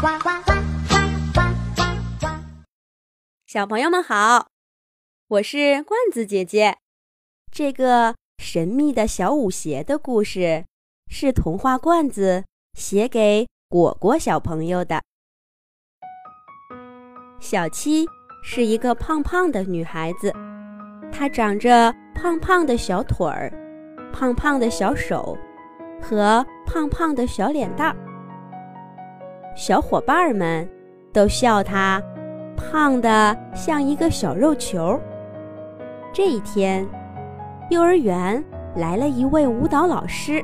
[0.00, 0.52] 呱呱呱
[0.88, 0.96] 呱
[1.34, 1.40] 呱
[1.74, 1.82] 呱
[2.20, 2.26] 呱！
[3.46, 4.48] 小朋友们好，
[5.28, 6.78] 我是罐子姐姐。
[7.52, 10.64] 这个神秘的小舞鞋的故事
[11.10, 15.02] 是童话罐子写给果果小朋友的。
[17.38, 18.06] 小七
[18.42, 20.32] 是一个胖胖的女孩子，
[21.12, 23.52] 她长着胖胖的小腿儿、
[24.14, 25.36] 胖胖的小手
[26.00, 28.09] 和胖胖的小脸蛋儿。
[29.54, 30.68] 小伙伴们
[31.12, 32.02] 都笑他
[32.56, 34.98] 胖的像一个小肉球。
[36.12, 36.86] 这一天，
[37.68, 38.42] 幼儿园
[38.76, 40.42] 来了一位舞蹈老师，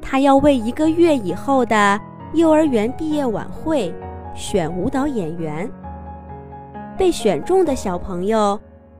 [0.00, 2.00] 他要为一个月以后的
[2.34, 3.92] 幼儿园毕业晚会
[4.34, 5.70] 选舞蹈演员。
[6.96, 8.58] 被选中的小朋友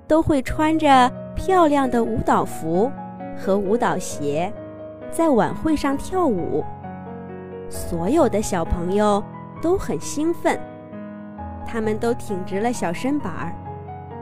[0.09, 2.91] 都会穿着漂亮的舞蹈服
[3.37, 4.53] 和舞蹈鞋，
[5.11, 6.65] 在晚会上跳舞。
[7.73, 9.25] 所有的小朋友
[9.63, 10.61] 都很兴奋，
[11.67, 13.53] 他们都挺直了小身板儿，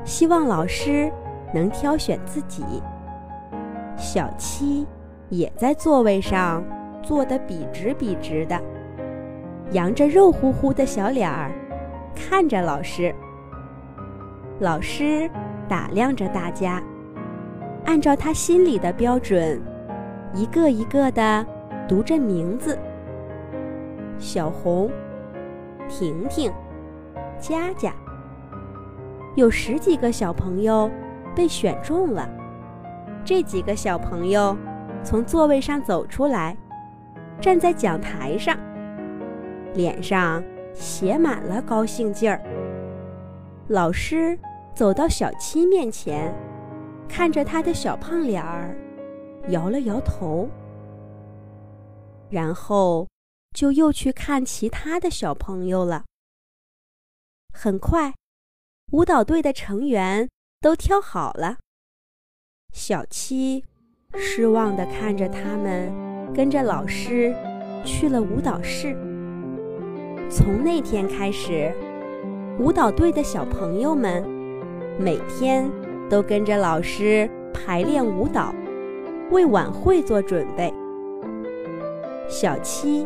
[0.05, 1.13] 希望老师
[1.53, 2.63] 能挑选自己。
[3.97, 4.87] 小七
[5.31, 6.63] 也在座位上
[7.03, 8.57] 坐得笔直笔直的，
[9.73, 11.51] 扬着肉乎乎的小脸儿，
[12.15, 13.13] 看着老师。
[14.61, 15.29] 老师
[15.69, 16.81] 打量着大家，
[17.85, 19.61] 按照他心里的标准，
[20.35, 21.45] 一个一个的
[21.89, 22.79] 读着名字。
[24.21, 24.91] 小红、
[25.89, 26.53] 婷婷、
[27.41, 27.95] 佳佳，
[29.35, 30.91] 有十几个小朋友
[31.35, 32.29] 被选中了。
[33.25, 34.55] 这几个小朋友
[35.03, 36.55] 从座位上走出来，
[37.41, 38.57] 站在讲台上，
[39.73, 42.39] 脸上写满了高兴劲儿。
[43.69, 44.39] 老师
[44.75, 46.35] 走到小七面前，
[47.09, 48.77] 看着他的小胖脸儿，
[49.49, 50.47] 摇了摇头，
[52.29, 53.10] 然后。
[53.55, 56.05] 就又去看其他的小朋友了。
[57.53, 58.15] 很快，
[58.93, 60.29] 舞蹈队的成员
[60.61, 61.59] 都挑好了。
[62.73, 63.65] 小七
[64.15, 65.93] 失望地看着他们，
[66.33, 67.35] 跟着老师
[67.85, 68.97] 去了舞蹈室。
[70.31, 71.75] 从那天开始，
[72.59, 74.23] 舞蹈队的小朋友们
[74.99, 75.69] 每天
[76.09, 78.55] 都跟着老师排练舞蹈，
[79.33, 80.73] 为晚会做准备。
[82.29, 83.05] 小七。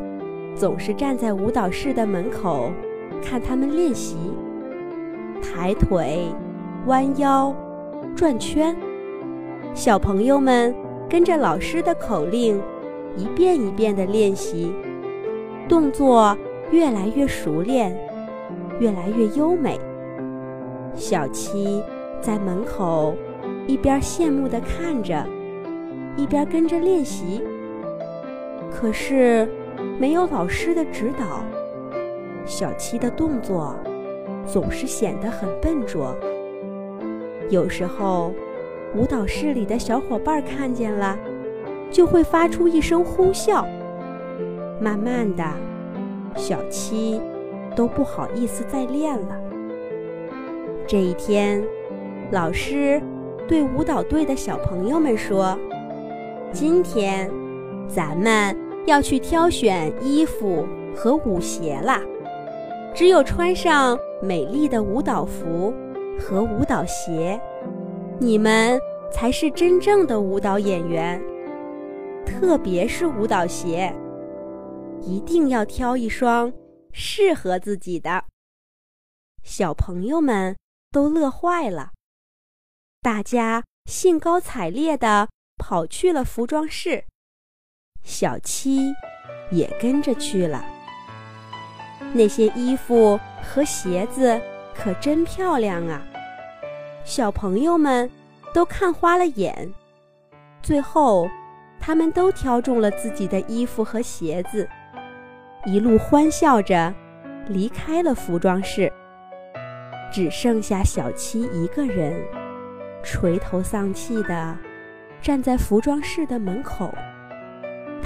[0.54, 2.70] 总是站在舞蹈室的门口，
[3.20, 4.16] 看他们练习，
[5.42, 6.28] 抬腿、
[6.86, 7.54] 弯腰、
[8.14, 8.74] 转圈。
[9.74, 10.72] 小朋友们
[11.10, 12.60] 跟着老师的口令，
[13.16, 14.72] 一遍一遍的练习，
[15.68, 16.36] 动作
[16.70, 17.96] 越来越熟练，
[18.78, 19.78] 越来越优美。
[20.94, 21.82] 小七
[22.20, 23.16] 在门口
[23.66, 25.26] 一边羡慕的看着，
[26.16, 27.42] 一边跟着练习。
[28.70, 29.48] 可是。
[29.98, 31.42] 没有老师的指导，
[32.44, 33.74] 小七的动作
[34.46, 36.14] 总是显得很笨拙。
[37.50, 38.32] 有时候，
[38.94, 41.18] 舞蹈室里的小伙伴看见了，
[41.90, 43.64] 就会发出一声呼啸。
[44.80, 45.44] 慢慢的，
[46.34, 47.20] 小七
[47.76, 49.40] 都不好意思再练了。
[50.86, 51.62] 这一天，
[52.30, 53.00] 老师
[53.46, 55.56] 对舞蹈队的小朋友们说
[56.52, 57.30] ：“今天，
[57.88, 58.56] 咱们。”
[58.86, 62.02] 要去挑选衣服和舞鞋啦！
[62.94, 65.72] 只有穿上美丽的舞蹈服
[66.20, 67.40] 和舞蹈鞋，
[68.20, 68.78] 你们
[69.10, 71.20] 才是真正的舞蹈演员。
[72.24, 73.94] 特别是舞蹈鞋，
[75.00, 76.52] 一定要挑一双
[76.92, 78.24] 适合自己的。
[79.42, 80.56] 小朋友们
[80.90, 81.92] 都乐坏了，
[83.02, 87.04] 大家兴高采烈地跑去了服装室。
[88.04, 88.94] 小七
[89.50, 90.64] 也跟着去了。
[92.12, 94.40] 那些衣服和鞋子
[94.72, 96.00] 可真漂亮啊！
[97.04, 98.08] 小朋友们
[98.52, 99.68] 都看花了眼。
[100.62, 101.28] 最后，
[101.80, 104.68] 他们都挑中了自己的衣服和鞋子，
[105.64, 106.94] 一路欢笑着
[107.48, 108.92] 离开了服装室。
[110.12, 112.22] 只剩下小七一个人，
[113.02, 114.56] 垂头丧气地
[115.20, 116.94] 站在服装室的门口。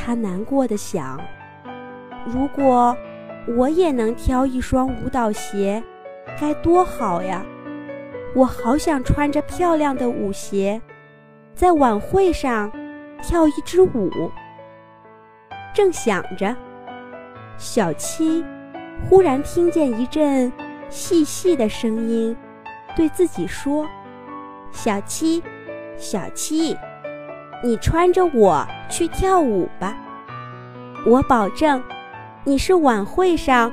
[0.08, 1.20] 他难过的想
[2.24, 2.96] ：“如果
[3.58, 5.84] 我也能挑一双舞蹈鞋，
[6.40, 7.44] 该多好呀！
[8.34, 10.80] 我好想穿着漂亮的舞鞋，
[11.54, 12.72] 在晚会上
[13.20, 14.32] 跳一支舞。”
[15.76, 16.56] 正想着，
[17.58, 18.42] 小七
[19.10, 20.50] 忽然听见一阵
[20.88, 22.34] 细细的声音，
[22.96, 23.86] 对自己说
[24.72, 25.42] ：“小七，
[25.98, 26.74] 小七。”
[27.62, 29.96] 你穿着我去跳舞吧，
[31.04, 31.82] 我保证，
[32.44, 33.72] 你是晚会上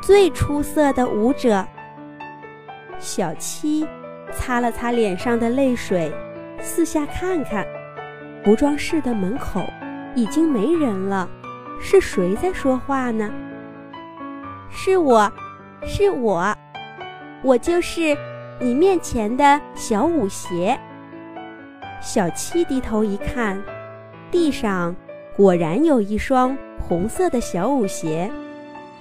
[0.00, 1.66] 最出色的舞者。”
[2.98, 3.86] 小七
[4.32, 6.12] 擦了擦脸上的泪水，
[6.60, 7.66] 四下看看，
[8.44, 9.60] 服装室的门口
[10.14, 11.28] 已经没人了。
[11.80, 13.30] 是谁在说话呢？
[14.70, 15.30] 是我，
[15.84, 16.54] 是我，
[17.42, 18.16] 我就是
[18.58, 20.78] 你面前的小舞鞋。
[22.00, 23.60] 小七低头一看，
[24.30, 24.94] 地上
[25.36, 28.30] 果然有一双红色的小舞鞋，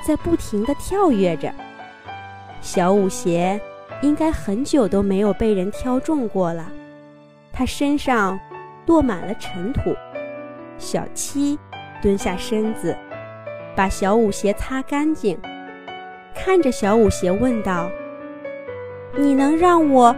[0.06, 1.54] 在不停地跳跃着。
[2.62, 3.60] 小舞鞋
[4.02, 6.72] 应该很久都没有被人挑中过了，
[7.54, 8.40] 它身上
[8.88, 9.96] 落满了尘土。
[10.78, 11.58] 小七
[12.02, 12.98] 蹲下身子，
[13.76, 15.38] 把小舞鞋擦干净，
[16.34, 17.90] 看着小舞鞋问道
[19.16, 20.16] ：“你能让我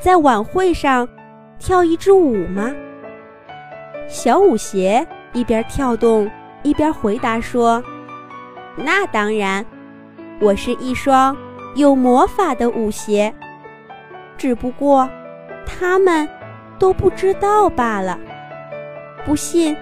[0.00, 1.06] 在晚会上？”
[1.64, 2.74] 跳一支舞吗？
[4.08, 6.28] 小舞鞋一边跳动
[6.64, 7.80] 一边回答说
[8.74, 9.64] ：“那当然，
[10.40, 11.36] 我是一双
[11.76, 13.32] 有魔法的舞鞋，
[14.36, 15.08] 只不过
[15.64, 16.28] 他们
[16.80, 18.18] 都不知道罢了。
[19.24, 19.76] 不信，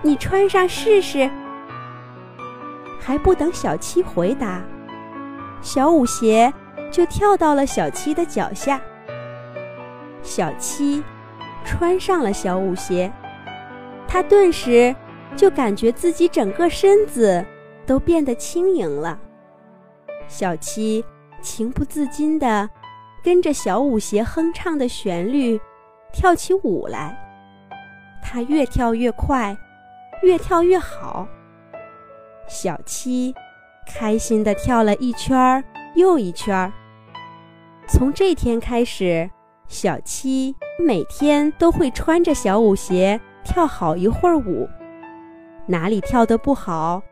[0.00, 1.30] 你穿上试试。”
[2.98, 4.62] 还不等小七回答，
[5.60, 6.50] 小舞鞋
[6.90, 8.80] 就跳到了小七的脚下。
[10.22, 11.04] 小七。
[11.66, 13.12] 穿上了小舞鞋，
[14.06, 14.94] 他顿时
[15.36, 17.44] 就感觉自己整个身子
[17.84, 19.18] 都变得轻盈了。
[20.28, 21.04] 小七
[21.42, 22.70] 情不自禁地
[23.22, 25.60] 跟着小舞鞋哼唱的旋律
[26.12, 27.18] 跳起舞来，
[28.22, 29.54] 他越跳越快，
[30.22, 31.26] 越跳越好。
[32.46, 33.34] 小七
[33.86, 35.62] 开心地跳了一圈儿
[35.96, 36.72] 又一圈儿。
[37.88, 39.28] 从这天开始。
[39.68, 44.68] 小七每天都会穿着小舞鞋跳好一会儿舞，
[45.66, 47.02] 哪里跳得不好，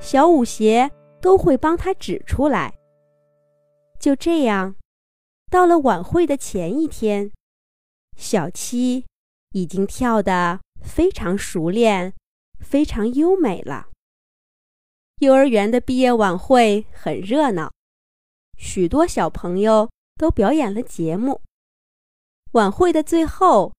[0.00, 0.90] 小舞鞋
[1.20, 2.74] 都会帮他指出来。
[4.00, 4.74] 就这样，
[5.50, 7.30] 到了晚会的前一天，
[8.16, 9.06] 小七
[9.52, 12.14] 已经跳得非常熟练、
[12.58, 13.86] 非常优美了。
[15.20, 17.70] 幼儿园的毕业晚会很热闹，
[18.58, 21.40] 许多小朋友都表演了节目。
[22.52, 23.72] 晚会的最后，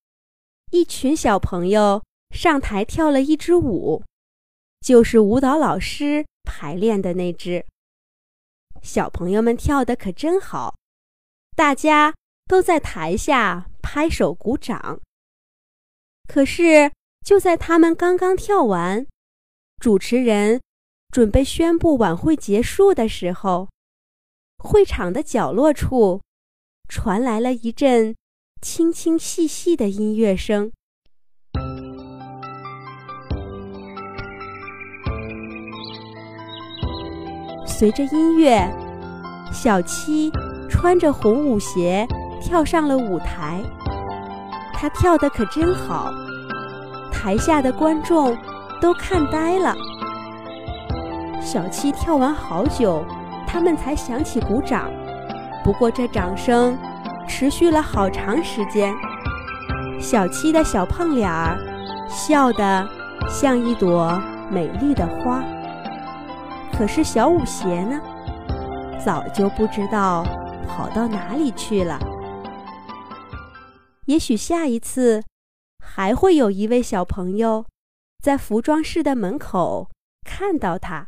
[0.71, 4.03] 一群小朋友上台跳了一支舞，
[4.81, 7.63] 就是舞蹈老师排练的那支。
[8.81, 10.75] 小朋友们跳的可真好，
[11.55, 12.15] 大家
[12.47, 14.99] 都在台下拍手鼓掌。
[16.27, 16.91] 可是
[17.23, 19.05] 就在他们刚刚跳完，
[19.77, 20.59] 主持人
[21.11, 23.69] 准备宣布晚会结束的时候，
[24.57, 26.23] 会场的角落处
[26.89, 28.15] 传来了一阵。
[28.63, 30.71] 清清细细的音乐声，
[37.67, 38.65] 随着音乐，
[39.51, 40.31] 小七
[40.69, 42.07] 穿着红舞鞋
[42.41, 43.61] 跳上了舞台。
[44.73, 46.09] 他跳的可真好，
[47.11, 48.33] 台下的观众
[48.79, 49.75] 都看呆了。
[51.41, 53.03] 小七跳完好久，
[53.45, 54.89] 他们才响起鼓掌。
[55.65, 56.77] 不过这掌声。
[57.35, 58.93] 持续了好长时间，
[59.99, 61.57] 小七的小胖脸儿
[62.07, 62.87] 笑得
[63.27, 64.21] 像一朵
[64.51, 65.43] 美丽的花。
[66.71, 67.99] 可是小舞鞋呢，
[69.03, 70.23] 早就不知道
[70.67, 71.99] 跑到哪里去了。
[74.05, 75.23] 也许下一次，
[75.83, 77.65] 还会有一位小朋友
[78.21, 79.89] 在服装室的门口
[80.23, 81.07] 看到他。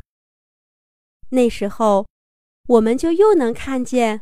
[1.29, 2.07] 那时候，
[2.67, 4.21] 我们就又能看见。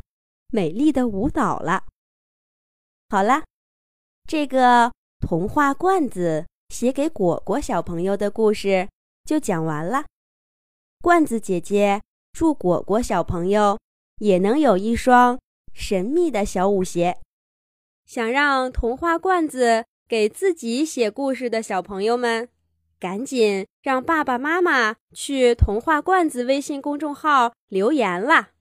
[0.52, 1.86] 美丽的舞蹈了。
[3.14, 3.44] 好了，
[4.28, 8.90] 这个童话罐子写给果果小朋友的故事
[9.24, 10.06] 就讲完了。
[11.00, 12.02] 罐子姐姐
[12.32, 13.78] 祝果果小朋友
[14.18, 15.40] 也能有一双
[15.76, 17.20] 神秘的小舞鞋。
[18.08, 22.50] 想让童话罐子给自己写故事的小朋友们，
[23.00, 28.54] 赶紧让爸爸妈妈去童话罐子微信公众号留言啦！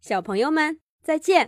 [0.00, 0.78] 小朋友们。
[1.02, 1.42] 再见。